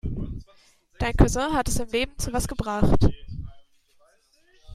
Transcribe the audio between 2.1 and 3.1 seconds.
zu was gebracht.